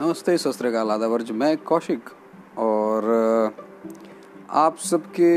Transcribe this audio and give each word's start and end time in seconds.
नमस्ते 0.00 0.36
सत 0.38 0.52
श्रीकाल 0.52 0.90
आदावर्ज। 0.90 1.30
मैं 1.32 1.56
कौशिक 1.58 2.08
और 2.58 3.04
आप 4.52 4.76
सबके 4.78 5.30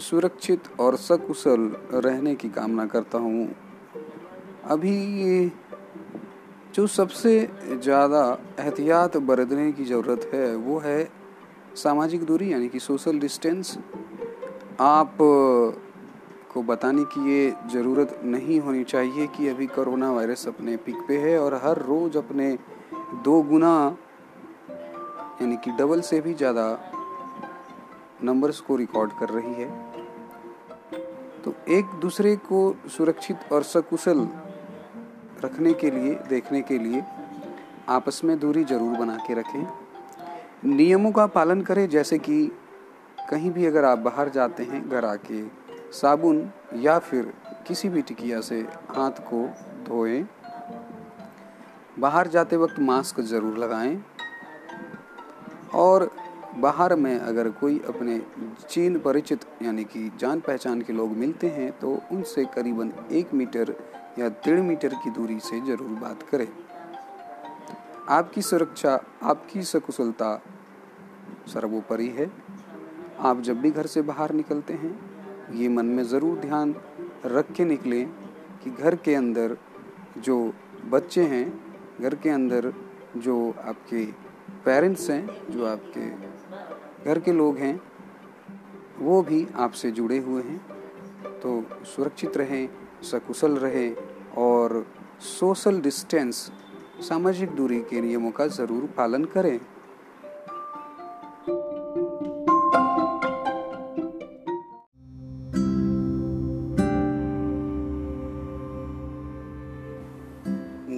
सुरक्षित 0.00 0.68
और 0.80 0.96
सकुशल 0.96 1.60
रहने 1.94 2.34
की 2.34 2.48
कामना 2.48 2.84
करता 2.86 3.18
हूँ। 3.18 3.48
अभी 4.70 5.48
जो 6.74 6.86
सबसे 6.86 7.34
ज़्यादा 7.72 8.22
एहतियात 8.60 9.16
बरतने 9.16 9.70
की 9.72 9.84
ज़रूरत 9.84 10.30
है, 10.34 10.54
वो 10.56 10.78
है 10.78 11.08
सामाजिक 11.76 12.24
दूरी, 12.26 12.52
यानी 12.52 12.68
कि 12.68 12.78
सोशल 12.78 13.18
डिस्टेंस। 13.18 13.76
आप 14.80 15.16
को 16.52 16.62
बताने 16.62 17.04
की 17.04 17.28
ये 17.32 17.52
ज़रूरत 17.72 18.18
नहीं 18.24 18.60
होनी 18.60 18.84
चाहिए 18.84 19.26
कि 19.26 19.48
अभी 19.48 19.66
कोरोना 19.66 20.12
वायरस 20.12 20.48
अपने 20.48 20.76
पिक 20.76 21.04
पे 21.08 21.18
है 21.18 21.38
और 21.40 21.60
हर 21.64 21.82
रोज़ 21.82 22.18
अपने 22.18 22.56
दो 23.14 23.40
गुना, 23.42 23.96
यानी 25.42 25.56
कि 25.56 25.70
डबल 25.70 26.00
से 26.00 26.20
भी 26.20 26.34
ज़्यादा 26.34 26.66
नंबर्स 28.24 28.60
को 28.60 28.76
रिकॉर्ड 28.76 29.12
कर 29.12 29.28
रही 29.28 29.52
है। 29.54 29.68
तो 31.42 31.54
एक 31.68 31.84
दूसरे 32.00 32.34
को 32.36 32.60
सुरक्षित 32.88 33.52
और 33.52 33.62
सकुशल 33.62 34.28
रखने 35.44 35.72
के 35.72 35.90
लिए, 35.90 36.14
देखने 36.28 36.62
के 36.62 36.78
लिए 36.78 37.02
आपस 37.88 38.20
में 38.24 38.38
दूरी 38.38 38.64
ज़रूर 38.64 38.96
बना 38.98 39.16
के 39.16 39.34
रखें। 39.34 39.66
नियमों 40.66 41.12
का 41.12 41.26
पालन 41.26 41.60
करें, 41.62 41.88
जैसे 41.88 42.18
कि 42.18 42.52
कहीं 43.30 43.50
भी 43.50 43.66
अगर 43.66 43.84
आप 43.84 43.98
बाहर 43.98 44.28
जाते 44.28 44.62
हैं, 44.62 44.88
घर 44.88 45.04
आके 45.04 45.42
साबुन 45.92 46.50
या 46.74 46.98
फिर 46.98 47.32
किसी 47.66 47.88
भी 47.88 48.02
टिकिया 48.02 48.40
से 48.40 48.60
हाथ 48.90 49.10
को 49.10 49.46
धोएँ 49.84 50.22
बाहर 51.98 52.28
जाते 52.28 52.56
वक्त 52.56 52.78
मास्क 52.80 53.20
ज़रूर 53.22 53.58
लगाएँ। 53.58 53.98
और 55.74 56.10
बाहर 56.56 56.94
में 56.96 57.18
अगर 57.18 57.48
कोई 57.52 57.78
अपने 57.88 58.18
चीन 58.68 58.98
परिचित, 58.98 59.44
यानी 59.62 59.84
कि 59.84 60.10
जान 60.20 60.40
पहचान 60.40 60.80
के 60.82 60.92
लोग 60.92 61.16
मिलते 61.16 61.48
हैं 61.48 61.70
तो 61.78 62.00
उनसे 62.12 62.44
करीबन 62.54 62.92
एक 63.12 63.34
मीटर 63.34 63.74
या 64.18 64.28
डेढ़ 64.44 64.60
मीटर 64.60 64.94
की 64.94 65.10
दूरी 65.10 65.38
से 65.40 65.60
ज़रूर 65.66 65.98
बात 66.00 66.22
करें। 66.22 66.46
आपकी 68.08 68.42
सुरक्षा, 68.42 68.98
आपकी 69.22 69.62
सकुशलता 69.64 70.40
सर्वोपरि 71.48 72.08
है। 72.08 72.30
आप 73.20 73.40
जब 73.40 73.60
भी 73.60 73.70
घर 73.70 73.86
से 73.86 74.02
बाहर 74.02 74.32
निकलते 74.32 74.74
हैं, 74.74 74.98
ये 75.54 75.68
मन 75.68 75.86
में 75.86 76.02
ज़रूर 76.04 76.38
ध्यान 76.38 76.74
रख 77.26 77.52
के 77.52 77.64
निकलें 77.64 78.06
कि 78.64 78.70
घर 78.72 78.96
के 78.96 79.14
अंदर 79.14 79.56
जो 80.18 80.52
बच्चे 80.86 81.22
हैं 81.24 81.46
घर 82.00 82.14
के 82.14 82.30
अंदर 82.30 82.72
जो 83.16 83.54
आपके 83.64 84.04
पेरेंट्स 84.64 85.10
हैं, 85.10 85.26
जो 85.50 85.66
आपके 85.66 86.08
घर 87.04 87.18
के 87.18 87.32
लोग 87.32 87.58
हैं, 87.58 87.80
वो 88.98 89.22
भी 89.22 89.46
आपसे 89.56 89.90
जुड़े 89.90 90.18
हुए 90.18 90.42
हैं। 90.42 90.58
तो 91.40 91.64
सुरक्षित 91.84 92.36
रहें, 92.36 92.68
सकुशल 93.02 93.56
रहें 93.56 93.96
और 94.38 94.86
सोशल 95.20 95.80
डिस्टेंस 95.80 96.50
सामाजिक 97.08 97.50
दूरी 97.50 97.80
के 97.80 98.00
नियमों 98.00 98.30
का 98.30 98.46
ज़रूर 98.46 98.86
पालन 98.96 99.24
करें। 99.24 99.60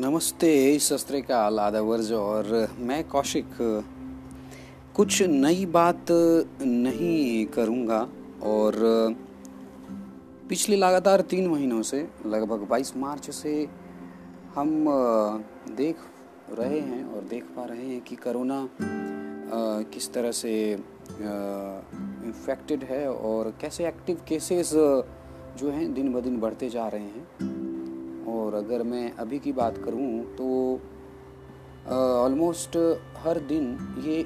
नमस्ते 0.08 0.78
सस्त्रे 0.78 1.20
का 1.20 1.38
आदावर्ज 1.60 2.12
और 2.12 2.68
मैं 2.78 3.02
कौशिक। 3.08 3.48
कुछ 4.96 5.22
नई 5.22 5.66
बात 5.66 6.06
नहीं 6.62 7.46
करूँगा 7.46 7.98
और 8.42 8.76
पिछले 10.48 10.76
लगातार 10.76 11.20
तीन 11.20 11.46
महीनों 11.46 11.82
से, 11.82 12.00
लगभग 12.26 12.66
22 12.68 12.96
मार्च 12.96 13.30
से 13.30 13.52
हम 14.54 14.84
देख 15.76 15.96
रहे 16.58 16.80
हैं 16.80 17.04
और 17.04 17.24
देख 17.24 17.44
पा 17.56 17.64
रहे 17.64 17.86
हैं 17.86 18.00
कि 18.00 18.16
कोरोना 18.16 18.68
किस 19.92 20.12
तरह 20.12 20.32
से 20.32 20.54
इन्फेक्टेड 22.24 22.84
है 22.84 23.10
और 23.12 23.54
कैसे 23.60 23.86
एक्टिव 23.88 24.24
केसेस 24.28 24.72
जो 24.72 25.70
हैं, 25.70 25.94
दिन 25.94 26.12
ब 26.12 26.20
दिन 26.20 26.40
बढ़ते 26.40 26.68
जा 26.68 26.88
रहे 26.88 27.02
हैं। 27.02 27.47
और 28.48 28.54
अगर 28.54 28.82
मैं 28.82 29.10
अभी 29.16 29.38
की 29.38 29.52
बात 29.52 29.78
करूँ 29.78 30.10
तो 30.36 30.46
ऑलमोस्ट 31.94 32.76
हर 33.16 33.38
दिन 33.48 33.66
ये 34.04 34.22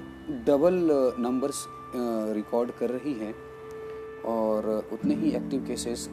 डबल 0.47 0.75
नंबर्स 1.19 1.65
रिकॉर्ड 2.37 2.71
कर 2.71 2.91
रही 2.91 3.13
है 3.15 3.33
और 4.27 4.69
उतने 4.93 5.15
ही 5.15 5.31
एक्टिव 5.37 5.65
केसेस 5.67 6.09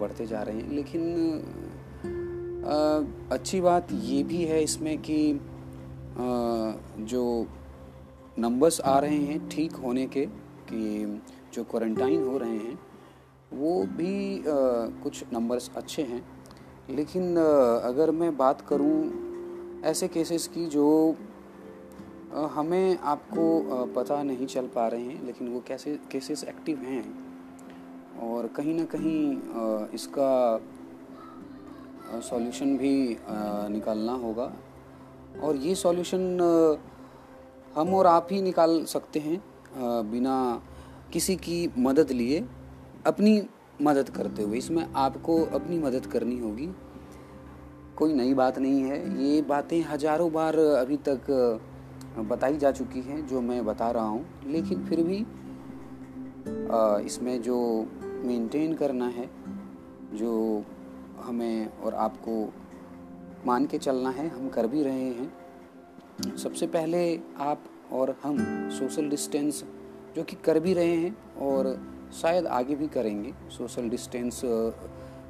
बढ़ते 0.00 0.26
जा 0.26 0.42
रहे 0.42 0.56
हैं। 0.56 0.70
लेकिन 0.70 1.02
अच्छी 3.32 3.60
बात 3.60 3.92
ये 3.92 4.22
भी 4.22 4.42
है 4.44 4.62
इसमें 4.62 4.96
कि 4.98 5.18
जो 7.06 7.24
नंबर्स 8.38 8.80
आ 8.80 8.98
रहे 8.98 9.18
हैं 9.18 9.48
ठीक 9.48 9.72
होने 9.76 10.06
के, 10.06 10.26
कि 10.68 11.20
जो 11.54 11.64
क्वारंटाइन 11.64 12.22
हो 12.24 12.38
रहे 12.38 12.56
हैं, 12.58 12.78
वो 13.52 13.82
भी 13.96 14.42
कुछ 15.02 15.24
नंबर्स 15.32 15.70
अच्छे 15.76 16.02
हैं। 16.02 16.22
लेकिन 16.92 17.36
अगर 17.36 18.10
मैं 18.12 18.36
बात 18.36 18.60
करूँ 18.68 19.82
ऐसे 19.84 20.08
केसेस 20.08 20.46
की 20.46 20.66
जो 20.66 20.86
हमें 22.52 22.98
आपको 22.98 23.44
पता 23.94 24.22
नहीं 24.22 24.46
चल 24.46 24.66
पा 24.66 24.86
रहे 24.88 25.02
हैं, 25.02 25.24
लेकिन 25.26 25.48
वो 25.48 25.62
कैसे 25.68 25.98
केसेस 26.12 26.44
एक्टिव 26.44 26.78
हैं, 26.80 27.04
और 28.22 28.46
कहीं 28.56 28.74
ना 28.74 28.84
कहीं 28.84 29.90
इसका 29.94 30.60
सॉल्यूशन 32.20 32.76
भी 32.76 32.94
निकालना 33.72 34.12
होगा। 34.18 34.52
और 35.42 35.56
ये 35.56 35.74
सॉल्यूशन 35.74 36.22
हम 37.76 37.94
और 37.94 38.06
आप 38.06 38.28
ही 38.32 38.40
निकाल 38.42 38.84
सकते 38.84 39.18
हैं 39.20 39.40
बिना 40.10 40.36
किसी 41.12 41.36
की 41.36 41.68
मदद 41.78 42.10
लिए। 42.12 42.44
अपनी 43.06 43.40
मदद 43.80 44.08
करते 44.08 44.42
हुए, 44.42 44.58
इसमें 44.58 44.86
आपको 44.96 45.36
अपनी 45.54 45.78
मदद 45.78 46.06
करनी 46.06 46.38
होगी। 46.38 46.68
कोई 47.96 48.12
नई 48.14 48.34
बात 48.34 48.58
नहीं 48.58 48.82
है। 48.82 49.24
ये 49.24 49.40
बातें 49.42 49.80
हज़ारों 49.82 50.32
बार 50.32 50.58
अभी 50.58 50.96
तक 51.08 51.30
बताई 52.20 52.56
जा 52.56 52.70
चुकी 52.70 53.00
हैं, 53.00 53.26
जो 53.26 53.40
मैं 53.40 53.64
बता 53.64 53.90
रहा 53.90 54.04
हूँ। 54.04 54.24
लेकिन 54.46 54.84
फिर 54.84 55.02
भी 55.02 55.24
इसमें 57.06 57.40
जो 57.42 57.58
मेंटेन 58.24 58.74
करना 58.74 59.06
है, 59.08 59.28
जो 60.14 60.64
हमें 61.20 61.78
और 61.78 61.94
आपको 61.96 62.52
मान 63.46 63.66
के 63.66 63.78
चलना 63.78 64.10
है, 64.10 64.28
हम 64.28 64.48
कर 64.48 64.66
भी 64.66 64.82
रहे 64.82 65.08
हैं। 65.10 66.36
सबसे 66.36 66.66
पहले 66.66 67.16
आप 67.40 67.64
और 67.92 68.14
हम 68.22 68.36
सोशल 68.70 69.08
डिस्टेंस 69.08 69.64
जो 70.16 70.22
कि 70.22 70.36
कर 70.36 70.60
भी 70.60 70.74
रहे 70.74 70.94
हैं 70.96 71.16
और 71.38 71.66
शायद 72.12 72.46
आगे 72.48 72.74
भी 72.74 72.88
करेंगे। 72.88 73.32
सोशल 73.50 73.88
डिस्टेंस 73.88 74.40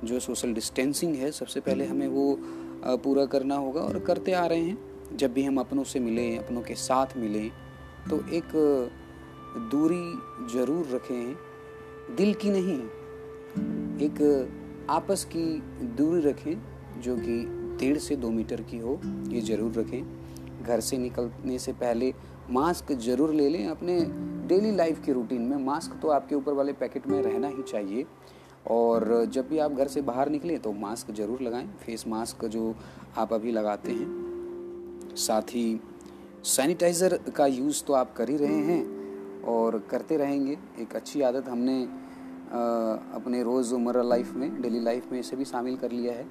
जो 0.05 0.19
सोशल 0.21 0.53
डिस्टेंसिंग 0.55 1.15
है, 1.17 1.31
सबसे 1.33 1.61
पहले 1.61 1.85
हमें 1.87 2.09
वो 2.09 2.37
पूरा 2.99 3.25
करना 3.27 3.57
होगा 3.57 3.81
और 3.81 3.99
करते 4.01 4.33
आ 4.33 4.47
रहे 4.47 4.61
हैं। 4.61 5.17
जब 5.17 5.33
भी 5.33 5.45
हम 5.45 5.59
अपनों 5.61 5.85
से 5.85 6.01
मिलें, 6.01 6.39
अपनों 6.39 6.63
के 6.63 6.75
साथ 6.77 7.17
मिलें 7.17 7.51
तो 8.11 8.17
एक 8.35 8.53
दूरी 9.71 10.05
ज़रूर 10.53 10.87
रखें। 10.87 12.17
दिल 12.17 12.33
की 12.35 12.51
नहीं, 12.51 12.79
एक 14.01 14.87
आपस 14.91 15.25
की 15.27 15.45
दूरी 15.97 16.21
रखें, 16.23 16.55
जो 17.01 17.17
कि 17.17 17.39
डेढ़ 17.81 17.99
से 17.99 18.17
दो 18.17 18.31
मीटर 18.31 18.61
की 18.63 18.79
हो, 18.79 18.99
ये 19.29 19.41
ज़रूर 19.43 19.73
रखें। 19.73 20.65
घर 20.65 20.81
से 20.81 20.99
निकलने 20.99 21.59
से 21.59 21.73
पहले 21.75 22.13
मास्क 22.51 22.93
ज़रूर 22.95 23.33
ले 23.35 23.49
लें। 23.49 23.67
अपने 23.69 23.99
डेली 24.49 24.71
लाइफ 24.77 25.05
के 25.05 25.13
रूटीन 25.13 25.43
में 25.43 25.57
मास्क 25.57 25.99
तो 26.03 26.09
आपके 26.11 26.35
ऊपर 26.35 26.53
वाले 26.53 26.73
पैकेट 26.75 27.07
में 27.07 27.21
रहना 27.23 27.49
ही 27.49 27.63
चाहिए। 27.63 28.07
और 28.71 29.25
जब 29.27 29.49
भी 29.49 29.59
आप 29.59 29.73
घर 29.73 29.89
से 29.89 30.01
बाहर 30.03 30.29
निकलें 30.29 30.59
तो 30.59 30.73
मास्क 30.73 31.11
ज़रूर 31.13 31.41
लगाएँ। 31.43 31.67
फेस 31.79 32.07
मास्क 32.09 32.45
जो 32.47 32.75
आप 33.19 33.33
अभी 33.33 33.53
लगाते 33.53 33.93
हैं। 33.93 35.17
साथ 35.17 35.55
ही 35.55 35.81
सैनिटाइज़र 36.47 37.17
का 37.37 37.47
यूज़ 37.47 37.83
तो 37.85 37.93
आप 37.93 38.15
कर 38.17 38.31
ही 38.31 38.37
रहे 38.37 38.61
हैं 38.65 39.43
और 39.45 39.79
करते 39.91 40.17
रहेंगे। 40.17 40.57
एक 40.81 40.97
अच्छी 40.97 41.23
आदत 41.23 41.49
हमने 41.49 41.83
अपने 43.15 43.43
रोज़मर्रा 43.43 44.03
लाइफ 44.03 44.33
में, 44.33 44.61
डेली 44.63 44.81
लाइफ 44.81 45.13
में 45.13 45.19
इसे 45.21 45.37
भी 45.37 45.45
शामिल 45.45 45.77
कर 45.77 45.91
लिया 45.91 46.13
है। 46.13 46.27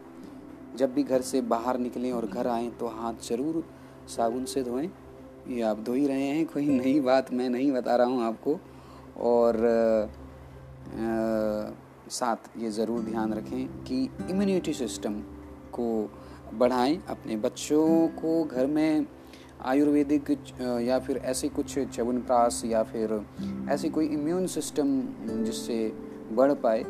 जब 0.76 0.94
भी 0.94 1.04
घर 1.04 1.22
से 1.24 1.42
बाहर 1.44 1.78
निकलें 1.80 2.12
और 2.12 2.26
घर 2.26 2.48
आएँ 2.48 2.70
तो 2.72 2.88
हाथ 2.90 3.28
ज़रूर 3.28 3.64
साबुन 4.10 4.46
से 4.46 4.64
धोएँ। 4.64 4.90
ये 5.48 5.62
आप 5.62 5.80
धो 5.80 5.94
ही 5.94 6.08
रहे 6.08 6.24
हैं 6.24 6.46
कोई 6.46 6.66
नई 6.66 7.00
बात 7.00 7.34
मैं 7.34 7.50
नहीं 7.50 7.72
बता 7.72 7.96
रहा 7.96 8.08
हूँ 8.08 8.24
आपको। 8.24 8.60
और 9.20 9.56
आ, 10.92 12.10
साथ 12.10 12.50
ये 12.58 12.72
ज़रूर 12.72 13.00
ध्यान 13.00 13.34
रखें 13.34 13.84
कि 13.84 14.10
इम्यूनिटी 14.30 14.74
सिस्टम 14.74 15.14
को 15.74 16.12
बढ़ाएँ 16.54 17.04
अपने 17.10 17.36
बच्चों 17.36 18.08
को 18.08 18.44
घर 18.44 18.66
में 18.68 19.06
आयुर्वेदिक 19.66 20.32
या 20.88 21.00
फिर 21.00 21.18
ऐसे 21.18 21.50
कुछ 21.50 21.80
च्यवनप्राश 21.80 22.62
या 22.66 22.84
फिर 22.84 23.26
ऐसे 23.70 23.90
कोई 23.90 24.08
इम्यून 24.08 24.48
सिस्टम 24.48 25.02
जिससे 25.44 25.94
बढ़ 26.32 26.54
पाए 26.54 26.84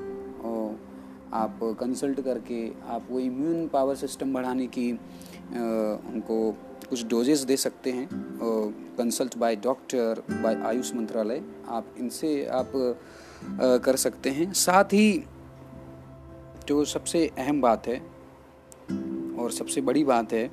और 0.43 0.79
आप 1.33 1.59
कंसल्ट 1.79 2.21
करके 2.21 2.71
आप 2.87 3.07
वो 3.09 3.19
इम्यून 3.19 3.67
पावर 3.67 3.95
सिस्टम 3.95 4.33
बढ़ाने 4.33 4.67
की 4.67 4.91
आ, 4.91 4.97
उनको 6.13 6.57
कुछ 6.91 7.05
डोजेस 7.07 7.39
दे 7.39 7.57
सकते 7.57 7.91
हैं 7.91 8.07
consult 8.97 9.37
by 9.37 9.55
doctor 9.55 10.23
by 10.31 10.55
Ayush 10.55 10.93
मंत्रालय। 10.93 11.41
आप 11.67 11.95
इनसे 11.97 12.45
आप 12.45 12.71
आ, 12.75 13.77
कर 13.77 13.95
सकते 13.95 14.29
हैं। 14.29 14.53
साथ 14.53 14.93
ही 14.93 15.23
जो 16.67 16.85
सबसे 16.85 17.31
अहम 17.37 17.61
बात 17.61 17.87
है 17.87 17.97
और 19.39 19.51
सबसे 19.51 19.81
बड़ी 19.81 20.03
बात 20.03 20.33
है 20.33 20.51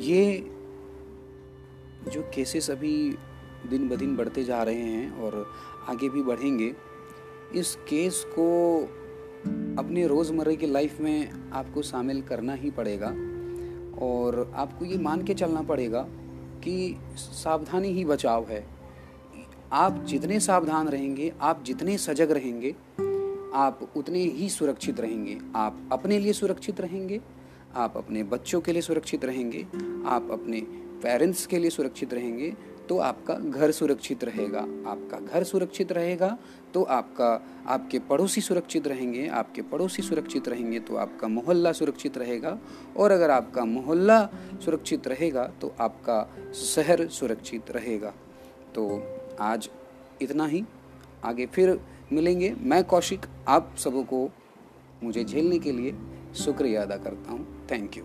ये 0.00 0.38
जो 2.12 2.22
केसेस 2.34 2.70
अभी 2.70 3.16
दिन 3.70 3.88
ब 3.88 3.96
दिन 3.96 4.16
बढ़ते 4.16 4.44
जा 4.44 4.62
रहे 4.62 4.82
हैं 4.82 5.10
और 5.20 5.52
आगे 5.88 6.08
भी 6.08 6.22
बढ़ेंगे 6.22 6.74
इस 7.54 7.74
केस 7.88 8.24
को 8.28 8.46
अपने 9.82 10.06
रोज़मर्रा 10.06 10.54
की 10.54 10.66
लाइफ 10.66 11.00
में 11.00 11.50
आपको 11.52 11.82
शामिल 11.82 12.22
करना 12.22 12.54
ही 12.54 12.70
पड़ेगा। 12.70 13.12
और 14.02 14.52
आपको 14.56 14.84
ये 14.84 14.98
मान 14.98 15.22
के 15.22 15.34
चलना 15.34 15.62
पड़ेगा 15.62 16.06
कि 16.64 16.96
सावधानी 17.16 17.88
ही 17.88 18.04
बचाव 18.04 18.46
है। 18.48 18.64
आप 19.72 20.04
जितने 20.04 20.40
सावधान 20.40 20.88
रहेंगे, 20.88 21.32
आप 21.40 21.62
जितने 21.62 21.98
सजग 21.98 22.30
रहेंगे, 22.30 22.74
आप 23.54 23.88
उतने 23.96 24.18
ही 24.18 24.48
सुरक्षित 24.48 25.00
रहेंगे। 25.00 25.38
आप 25.56 25.88
अपने 25.92 26.18
लिए 26.18 26.32
सुरक्षित 26.32 26.80
रहेंगे, 26.80 27.20
आप 27.74 27.96
अपने 27.96 28.22
बच्चों 28.22 28.60
के 28.60 28.72
लिए 28.72 28.82
सुरक्षित 28.82 29.24
रहेंगे, 29.24 29.66
आप 30.06 30.28
अपने 30.30 30.60
पेरेंट्स 31.02 31.46
के 31.46 31.58
लिए 31.58 31.70
सुरक्षित 31.70 32.14
रहेंगे 32.14 32.54
तो 32.88 32.98
आपका 32.98 33.34
घर 33.34 33.70
सुरक्षित 33.70 34.24
रहेगा। 34.24 34.60
आपका 34.90 35.18
घर 35.20 35.44
सुरक्षित 35.44 35.92
रहेगा 35.92 36.36
तो 36.74 36.82
आपका, 36.82 37.28
आपके 37.66 37.98
पड़ोसी 37.98 38.40
सुरक्षित 38.40 38.86
रहेंगे। 38.88 39.26
आपके 39.28 39.62
पड़ोसी 39.62 40.02
सुरक्षित 40.02 40.48
रहेंगे 40.48 40.80
तो 40.80 40.96
आपका 40.96 41.28
मोहल्ला 41.28 41.72
सुरक्षित 41.72 42.18
रहेगा। 42.18 42.58
और 42.96 43.10
अगर 43.10 43.30
आपका 43.30 43.64
मोहल्ला 43.64 44.24
सुरक्षित 44.64 45.08
रहेगा 45.08 45.46
तो 45.60 45.74
आपका 45.80 46.52
शहर 46.54 47.06
सुरक्षित 47.10 47.70
रहेगा। 47.70 48.12
तो 48.74 49.02
आज 49.40 49.70
इतना 50.22 50.46
ही। 50.46 50.64
आगे 51.24 51.46
फिर 51.46 51.78
मिलेंगे। 52.12 52.54
मैं 52.60 52.82
कौशिक, 52.84 53.26
आप 53.48 53.74
सबों 53.78 54.04
को 54.04 54.28
मुझे 55.04 55.24
झेलने 55.24 55.58
के 55.58 55.72
लिए 55.72 55.94
शुक्रिया 56.36 56.82
अदा 56.82 56.96
करता 56.96 57.32
हूँ। 57.32 57.66
Thank 57.70 57.96
you. 57.96 58.04